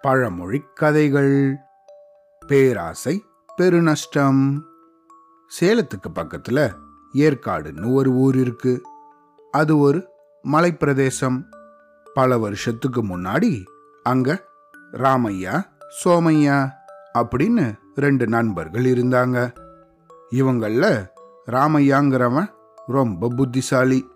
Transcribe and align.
பழமொழி 0.00 0.64
கதைகள். 0.74 1.56
பேராசை 2.46 3.24
பெருநஷ்டம். 3.58 4.62
சேலத்துக்கு 5.60 6.08
பக்கத்துல 6.14 6.72
ஏற்காடுன்னு 7.14 7.92
ஒரு 7.92 8.10
ஊர் 8.10 8.36
இருக்கு. 8.36 8.82
அது 9.50 9.78
ஒரு 9.78 10.08
மலைப்பிரதேசம். 10.52 11.44
பல 12.14 12.38
வருஷத்துக்கு 12.38 13.04
முன்னாடி 13.04 13.64
அங்க 14.02 14.44
ராமையா 14.92 15.62
சோமையா 16.04 16.70
அப்படின்னு 17.18 17.74
ரெண்டு 17.94 18.26
நண்பர்கள் 18.26 18.84
இருந்தாங்க. 18.84 19.54
இவங்கள 20.30 21.06
ராமையாங்கிறவன் 21.46 22.52
ரொம்ப 22.86 23.28
புத்திசாலி. 23.28 24.08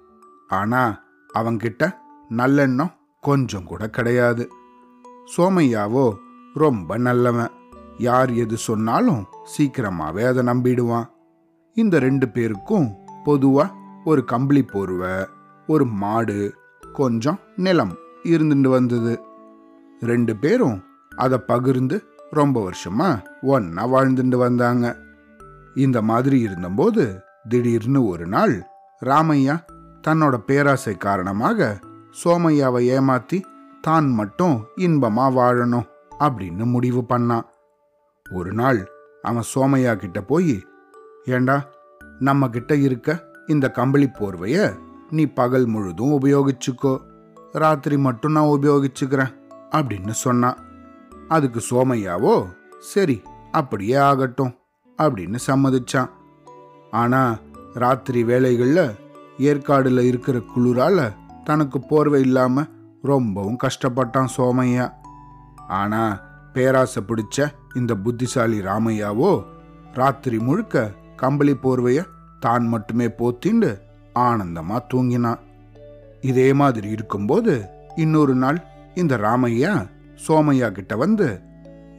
ஆனா 0.49 1.05
அவங்கிட்ட 1.35 1.97
நல்லெண்ணம் 2.31 3.01
கொஞ்சம் 3.23 3.65
கூட 3.65 3.89
கிடையாது. 3.89 4.45
சோமையாவோ 5.37 6.15
ரொம்ப 6.55 6.97
நல்லவன். 6.97 7.51
யார் 7.99 8.31
எது 8.35 8.57
சொன்னாலும் 8.57 9.27
சீக்கிரமாவே 9.53 10.23
அதை 10.27 10.43
நம்பிடுவான். 10.47 11.07
இந்த 11.77 11.99
ரெண்டு 11.99 12.29
பேருக்கும் 12.29 12.89
பொதுவா 13.25 13.71
ஒரு 14.05 14.25
கம்பளி 14.25 14.63
போர்வை 14.63 15.27
ஒரு 15.67 15.85
மாடு 15.85 16.55
கொஞ்சம் 16.93 17.39
நிலம் 17.57 17.95
இருந்துட்டு 18.23 18.69
வந்தது. 18.69 19.21
ரெண்டு 20.01 20.37
பேரும் 20.37 20.85
அதை 21.17 21.39
பகிர்ந்து 21.39 22.03
ரொம்ப 22.31 22.69
வருஷமா 22.69 23.09
ஒன்னா 23.43 23.85
வாழ்ந்துட்டு 23.95 24.37
வந்தாங்க. 24.37 24.97
இந்த 25.75 26.03
மாதிரி 26.03 26.41
இருந்தபோது 26.41 27.21
திடீர்னு 27.49 28.07
ஒரு 28.07 28.27
நாள் 28.27 28.67
ராமையா 29.05 29.57
தன்னோட 30.07 30.37
பேராசை 30.37 30.97
காரணமாக 30.97 31.79
சோமையாவை 32.25 32.83
ஏமாத்தி 32.99 33.43
தான் 33.81 34.11
மட்டும் 34.11 34.65
இன்பமா 34.77 35.25
வாழணும் 35.37 35.89
அப்படின்னு 36.19 36.65
முடிவு 36.65 37.05
பண்ணான் 37.09 37.43
ஒரு 38.33 38.53
நாள் 38.53 38.91
அவன் 39.23 39.43
சோமையா 39.55 39.97
கிட்ட 39.97 40.23
போய் 40.23 40.63
ஏண்டா 41.25 41.69
நம்ம 42.19 42.49
கிட்ட 42.49 42.77
இருக்க 42.77 43.25
இந்த 43.47 43.71
கம்பளி 43.71 44.07
போர்வைய 44.07 44.79
நீ 45.11 45.25
பகல் 45.25 45.67
முழுதும் 45.67 46.21
உபயோகிச்சுக்கோ 46.21 46.99
ராத்திரி 47.53 47.97
மட்டும் 47.99 48.33
நான் 48.33 48.59
உபயோகிச்சுக்கிறேன் 48.61 49.35
அப்படின்னு 49.71 50.11
சொன்னான் 50.11 50.57
அதுக்கு 51.29 51.61
சோமையாவோ 51.71 52.45
சரி 52.79 53.23
அப்படியே 53.53 53.95
ஆகட்டும் 53.95 54.55
அப்படின்னு 55.03 55.39
சம்மதிச்சான். 55.47 56.11
ஆனா 56.91 57.37
ராத்திரி 57.75 58.25
வேலைகளில் 58.25 58.95
ஏற்காடுல 59.39 60.01
இருக்கிற 60.01 60.39
குளிரால 60.39 61.13
தனக்கு 61.45 61.81
போர்வை 61.81 62.21
இல்லாம 62.21 62.65
ரொம்பவும் 63.03 63.59
கஷ்டப்பட்டான் 63.63 64.35
சோமையா. 64.37 64.87
ஆனா 65.81 66.03
பேராசை 66.53 67.03
பிடிச்ச 67.09 67.47
இந்த 67.75 67.93
புத்திசாலி 67.95 68.59
ராமையாவோ 68.61 69.31
ராத்திரி 69.95 70.39
முழுக்க 70.39 70.91
கம்பளி 71.17 71.55
போர்வைய 71.63 72.01
தான் 72.41 72.67
மட்டுமே 72.67 73.07
போத்திண்டு 73.07 73.71
ஆனந்தமா 74.15 74.77
தூங்கினான். 74.95 75.41
இதே 76.21 76.53
மாதிரி 76.53 76.89
இருக்கும்போது 76.89 77.55
இன்னொரு 77.97 78.35
நாள் 78.35 78.59
இந்த 78.95 79.17
ராமையா 79.17 79.73
சோமையா 80.27 80.69
கிட்ட 80.73 80.97
வந்து 80.97 81.29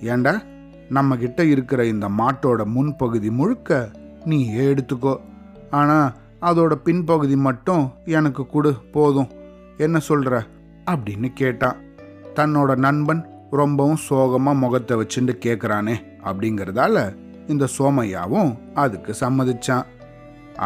ஏண்டா 0.01 0.33
நம்ம 0.89 1.17
கிட்ட 1.17 1.43
இருக்கிற 1.45 1.85
இந்த 1.85 2.07
மாட்டோட 2.09 2.61
முன்பகுதி 2.75 3.29
முழுக்க 3.31 3.89
நீ 4.25 4.37
எடுத்துக்கோ. 4.67 5.15
ஆனா 5.71 5.97
அதோட 6.49 6.73
பின்பகுதி 6.85 7.35
மட்டும் 7.47 7.83
எனக்கு 8.17 8.43
கொடு 8.53 8.71
போதும். 8.95 9.29
என்ன 9.77 9.97
சொல்கிற 10.09 10.33
அப்படின்னு 10.91 11.29
கேட்டான் 11.41 11.79
தன்னோட 12.37 12.71
நண்பன் 12.85 13.21
ரொம்பவும் 13.59 14.01
சோகமாக 14.05 14.61
முகத்தை 14.61 14.93
வச்சுட்டு 14.99 15.33
கேட்குறானே 15.45 15.95
அப்படிங்கிறதால 16.29 17.03
இந்த 17.47 17.65
சோமையாவும் 17.77 18.51
அதுக்கு 18.83 19.11
சம்மதிச்சான். 19.19 19.87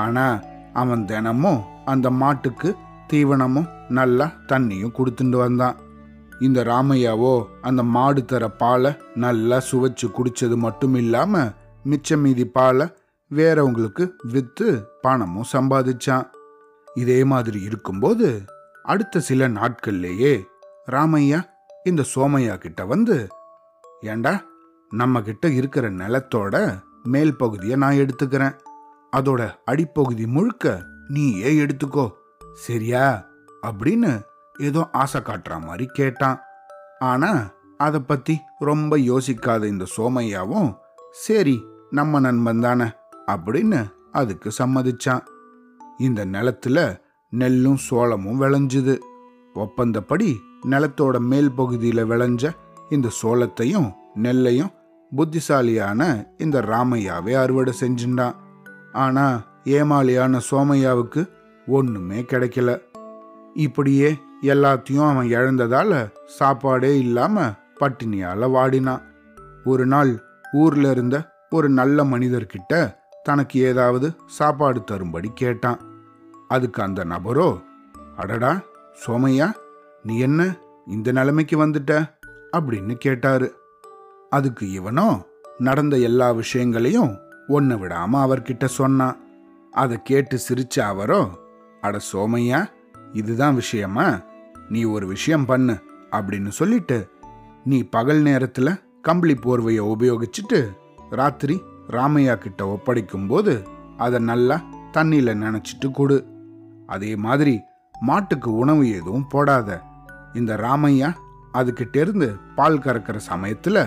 ஆனால் 0.03 0.38
அவன் 0.81 1.03
தினமும் 1.06 1.62
அந்த 1.85 2.07
மாட்டுக்கு 2.22 2.69
தீவனமும் 3.12 3.69
நல்லா 3.97 4.25
தண்ணியும் 4.52 4.96
கொடுத்துட்டு 4.97 5.38
வந்தான். 5.44 5.78
இந்த 6.40 6.59
ராமையாவோ 6.63 7.34
அந்த 7.68 7.81
மாடு 7.96 8.22
தர 8.31 8.46
பாலை 8.62 8.91
நல்லா 9.23 9.57
சுவைச்சு 9.69 10.07
குடிச்சது 10.18 10.56
மட்டும் 10.66 10.96
இல்லாமல் 11.02 11.53
மிச்ச 11.91 12.18
மீதி 12.23 12.46
பாலை 12.57 12.85
வேறவங்களுக்கு 13.36 14.10
விற்று 14.24 14.88
பணமும் 15.02 15.46
சம்பாதிச்சான். 15.54 16.30
இதே 16.94 17.24
மாதிரி 17.24 17.62
இருக்கும்போது 17.62 18.42
அடுத்த 18.84 19.20
சில 19.20 19.50
நாட்கள்லேயே 19.50 20.44
ராமையா 20.92 21.44
இந்த 21.84 22.04
சோமையா 22.16 22.58
கிட்ட 22.58 22.86
வந்து 22.86 23.28
ஏண்டா 24.02 24.44
நம்ம 24.90 25.22
கிட்ட 25.22 25.50
இருக்கிற 25.50 25.92
நிலத்தோட 25.92 26.80
மேல் 27.04 27.38
பகுதியை 27.38 27.78
நான் 27.78 27.94
எடுத்துக்கிறேன். 27.94 28.58
அதோட 29.18 29.54
அடிப்பகுதி 29.66 30.28
முழுக்க 30.28 30.84
நீயே 31.08 31.54
எடுத்துக்கோ. 31.54 32.12
சரியா? 32.54 33.26
அப்படின்னு 33.68 34.22
ஏதோ 34.59 34.90
ஆசை 34.92 35.22
காட்டுற 35.22 35.62
மாதிரி 35.62 35.86
கேட்டான். 35.86 36.42
ஆனா 37.00 37.52
அதை 37.78 38.00
பத்தி 38.00 38.40
ரொம்ப 38.59 38.98
யோசிக்காத 38.98 39.64
இந்த 39.64 39.86
சோமையாவும் 39.98 40.78
சரி 41.12 41.66
நம்ம 41.90 42.20
நண்பன் 42.20 42.59
தானே. 42.59 42.86
அப்படின்னு 43.32 43.92
அதுக்கு 44.12 44.52
சம்மதிச்சான். 44.58 45.22
இந்த 45.98 46.26
நிலத்துல 46.26 47.00
நெல்லும் 47.30 47.76
சோளமும் 47.76 48.42
விளைஞ்சுது. 48.42 48.98
ஒப்பந்தப்படி 49.56 50.36
நிலத்தோட 50.66 51.20
மேல் 51.20 51.52
பகுதியில் 51.52 52.06
விளைஞ்ச 52.06 52.50
இந்த 52.90 53.08
சோளத்தையும் 53.22 53.92
நெல்லையும் 54.16 54.72
புத்திசாலியான 55.16 56.28
இந்த 56.38 56.62
ராமையாவே 56.62 57.34
அறுவடை 57.34 57.74
செஞ்சுட்டான். 57.80 58.36
ஆனா 58.94 59.42
ஏமாளியான 59.64 60.40
சோமையாவுக்கு 60.52 61.30
ஒண்ணுமே 61.68 62.22
கிடைக்கல. 62.22 62.82
இப்படியே 63.54 64.18
எல்லாத்தையும் 64.42 65.09
அவன் 65.09 65.28
இழந்ததால 65.28 66.12
சாப்பாடே 66.26 67.00
இல்லாம 67.00 67.52
பட்டினியால 67.80 68.50
வாடினான். 68.52 69.02
ஒரு 69.66 69.86
நாள் 69.86 70.24
ஊர்ல 70.54 70.92
இருந்த 70.92 71.36
ஒரு 71.50 71.70
நல்ல 71.70 72.04
மனிதர்கிட்ட 72.04 72.96
தனக்கு 73.28 73.60
ஏதாவது 73.60 74.08
சாப்பாடு 74.26 74.84
தரும்படி 74.84 75.30
கேட்டான். 75.34 75.80
அதுக்கு 76.48 76.84
அந்த 76.84 77.04
நபரோ 77.04 77.50
அடடா 78.16 78.52
சோமையா 79.06 79.48
நீ 80.04 80.20
என்ன 80.20 80.58
இந்த 80.88 81.12
நிலைமைக்கு 81.12 81.56
வந்துட்ட? 81.66 81.92
அப்படின்னு 82.58 82.94
கேட்டாரு. 82.94 83.48
அதுக்கு 84.30 84.66
இவனோ 84.82 85.08
நடந்த 85.58 85.98
எல்லா 85.98 86.32
விஷயங்களையும் 86.32 87.12
ஒன்ன 87.48 87.76
விடாம 87.78 88.14
அவர்கிட்ட 88.14 88.66
சொன்னான். 88.66 89.18
அதை 89.72 89.98
கேட்டு 90.04 90.40
சிரிச்ச 90.50 90.80
அவரோ 90.80 91.22
அட 91.82 92.00
சோமையா 92.14 92.66
இதுதான் 93.14 93.56
விஷயமா? 93.56 94.22
நீ 94.70 94.84
ஒரு 94.84 95.08
விஷயம் 95.08 95.46
பண்ணு 95.46 95.76
அப்படின்னு 96.12 96.50
சொல்லிட்டு 96.50 96.98
நீ 97.64 97.84
பகல் 97.84 98.22
நேரத்துல 98.24 98.82
கம்பளி 99.02 99.34
போர்வையை 99.34 99.84
உபயோகிச்சுட்டு 99.86 100.59
ராத்திரி 101.09 101.62
ராமையா 101.90 102.36
கிட்ட 102.38 102.62
ஒப்படைக்கும் 102.68 103.28
போது 103.28 103.53
அதை 103.98 104.20
நல்லா 104.20 104.58
தண்ணியில் 104.94 105.40
நினச்சிட்டு 105.44 105.92
கொடு. 105.92 106.18
அதே 106.88 107.16
மாதிரி 107.16 107.62
மாட்டுக்கு 108.00 108.50
உணவு 108.56 108.84
எதுவும் 108.90 109.28
போடாத. 109.28 109.81
இந்த 110.34 110.56
ராமையா 110.56 111.09
அதுக்கிட்டேருந்து 111.53 112.28
பால் 112.56 112.80
கறக்கிற 112.80 113.18
சமயத்தில் 113.18 113.81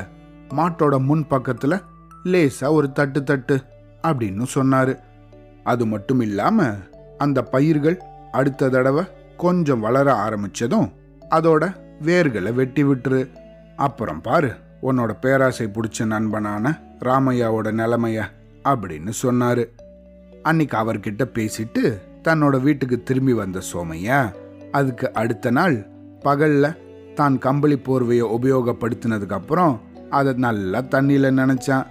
மாட்டோட 0.48 0.94
முன் 1.04 1.26
பக்கத்தில் 1.26 1.82
லேசாக 2.22 2.72
ஒரு 2.72 2.92
தட்டு 2.92 3.24
தட்டு 3.24 3.56
அப்படின்னு 4.02 4.46
சொன்னாரு. 4.54 4.94
அது 5.64 5.86
மட்டும் 5.86 6.20
இல்லாமல் 6.20 6.78
அந்த 7.18 7.42
பயிர்கள் 7.42 7.98
அடுத்த 8.32 8.68
தடவை 8.68 9.04
கொஞ்சம் 9.36 9.80
வளர 9.80 10.14
ஆரம்பிச்சதும் 10.24 10.88
அதோட 11.30 11.64
வேர்களை 12.02 12.52
வெட்டி 12.52 12.82
விட்டுரு. 12.84 13.22
அப்புறம் 13.76 14.20
பாரு 14.20 14.50
உன்னோட 14.82 15.12
பேராசை 15.20 15.66
பிடிச்ச 15.74 16.04
நண்பனான 16.04 16.72
ராமையாவோட 17.04 17.68
நிலைமைய 17.80 18.20
அப்படின்னு 18.64 19.12
சொன்னாரு. 19.22 19.64
அன்னைக்கு 20.42 20.76
அவர்கிட்ட 20.76 21.24
பேசிட்டு 21.36 21.82
தன்னோட 22.24 22.60
வீட்டுக்கு 22.60 23.02
திரும்பி 23.02 23.32
வந்த 23.32 23.60
சோமையா 23.72 24.32
அதுக்கு 24.70 25.12
அடுத்த 25.12 25.50
நாள் 25.50 25.76
பகல்ல 26.24 26.76
தான் 27.14 27.38
கம்பளி 27.38 27.76
போர்வையை 27.76 28.26
உபயோகப்படுத்தினதுக்கு 28.36 29.32
அப்புறம் 29.32 29.80
அதை 30.10 30.32
நல்லா 30.32 30.80
தண்ணியில் 30.80 31.38
நினைச்சான். 31.40 31.86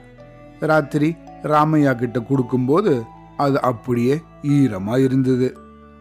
ராத்திரி 0.60 1.16
ராமையா 1.44 1.96
கிட்ட 1.96 2.20
கொடுக்கும்போது 2.20 2.94
அது 3.38 3.62
அப்படியே 3.62 4.16
ஈரமா 4.44 4.96
இருந்தது. 4.98 5.58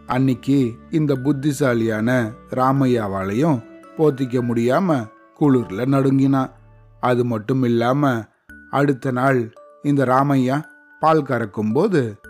அன்னைக்கு 0.06 0.58
இந்த 0.90 1.14
புத்திசாலியான 1.14 2.30
ராமையாவாலையும் 2.50 3.58
போத்திக்க 3.98 4.42
முடியாம 4.48 5.06
குளிர்ல 5.40 5.86
நடுங்கினான். 5.86 6.52
அது 7.00 7.24
மட்டும் 7.24 7.62
இல்லாம 7.62 8.24
அடுத்த 8.70 9.10
நாள் 9.10 9.54
இந்த 9.82 10.04
ராமையா 10.04 10.62
பால் 11.00 11.22
கறக்கும் 11.22 11.72
போது 11.72 12.20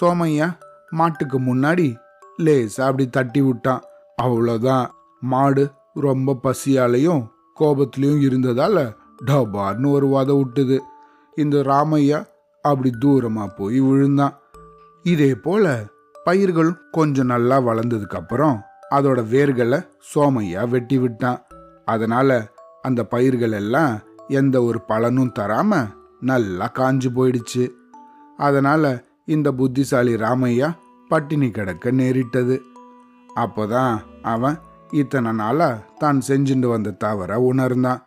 சோமையா 0.00 0.56
மாட்டுக்கு 0.90 1.40
முன்னாடி 1.40 1.94
லேசா 2.42 2.80
அப்படி 2.80 3.08
தட்டி 3.08 3.40
விட்டான். 3.40 3.82
அவ்வளோதான் 4.22 4.86
மாடு 5.20 5.70
ரொம்ப 5.94 6.36
பசியாலையும் 6.42 7.22
கோபத்திலையும் 7.60 8.24
இருந்ததால 8.28 8.96
டபார்னு 9.26 9.90
ஒரு 9.90 10.06
வத 10.06 10.30
விட்டுது. 10.40 10.78
இந்த 11.36 11.58
ராமையா 11.58 12.26
அப்படி 12.62 12.90
தூரமாக 13.04 13.54
போய் 13.56 13.80
விழுந்தான். 13.80 14.38
இதே 15.02 15.34
போல 15.34 15.84
பயிர்களும் 16.24 16.80
கொஞ்சம் 16.90 17.26
நல்லா 17.26 17.60
வளர்ந்ததுக்கு 17.60 18.16
அப்புறம் 18.16 18.60
அதோட 18.90 19.18
வேர்களை 19.34 19.86
சோமையா 20.14 20.68
வெட்டி 20.68 20.98
விட்டான். 20.98 21.46
அதனால 21.84 22.46
அந்த 22.82 23.04
பயிர்கள் 23.04 23.52
எல்லாம் 23.52 23.98
எந்த 24.28 24.62
ஒரு 24.62 24.80
பலனும் 24.80 25.32
தராம 25.38 25.86
நல்லா 26.20 26.70
காஞ்சு 26.74 27.06
போயிடுச்சு. 27.14 27.70
அதனால 28.36 29.04
இந்த 29.26 29.52
புத்திசாலி 29.52 30.14
ராமையா 30.14 30.76
பட்டினி 31.08 31.50
கிடக்க 31.50 31.90
நேரிட்டது. 31.90 32.62
அப்போதான் 33.36 33.98
அவன் 34.22 34.58
இத்தனை 34.90 35.32
நாளா 35.32 35.78
தான் 35.98 36.20
செஞ்சுட்டு 36.28 36.66
வந்த 36.68 36.90
தவற 36.90 37.38
உணர்ந்தான். 37.38 38.02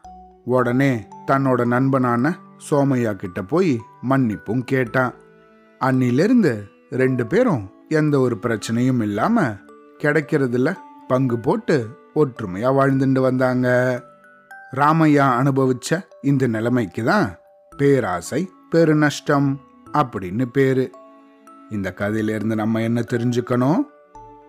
உடனே 0.46 1.08
தன்னோட 1.28 1.66
நண்பனான 1.66 2.38
சோமையா 2.70 3.16
கிட்ட 3.16 3.42
போய் 3.42 3.82
மன்னிப்பும் 4.10 4.64
கேட்டான். 4.64 5.14
அன்னிலிருந்து 5.80 6.64
ரெண்டு 6.90 7.28
பேரும் 7.28 7.70
எந்த 7.90 8.20
ஒரு 8.20 8.38
பிரச்சனையும் 8.42 9.02
இல்லாம 9.02 9.56
கிடைக்கிறதுல 9.98 10.78
பங்கு 11.08 11.40
போட்டு 11.40 11.88
ஒற்றுமையா 12.16 12.70
வாழ்ந்துட்டு 12.72 13.20
வந்தாங்க. 13.20 13.68
ராமையா 14.76 15.26
அனுபவிச்ச 15.38 16.10
இந்த 16.22 16.48
நிலைமைக்கு 16.48 17.04
தான் 17.04 17.38
பேராசை 17.78 18.52
பெருநஷ்டம் 18.72 19.56
அப்படின்னு 19.94 20.46
பேரு. 20.46 20.92
இந்த 21.70 21.94
கதையிலிருந்து 21.94 22.56
நம்ம 22.56 22.82
என்ன 22.82 23.04
தெரிஞ்சுக்கணும்? 23.12 23.80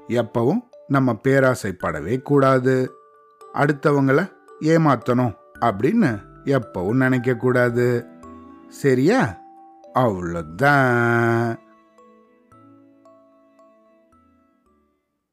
எப்பவும் 0.09 0.61
நம்ம 0.87 1.19
பேராசைப்படவே 1.25 2.23
கூடாது. 2.23 2.93
அடுத்தவங்களை 3.55 4.33
ஏமாத்தணும் 4.61 5.35
அப்படின்னு 5.61 6.23
எப்பவும் 6.45 6.97
நினைக்க 6.97 7.35
கூடாது 7.35 8.07
சரியா? 8.69 9.41
அவ்வளோதான் 9.95 11.57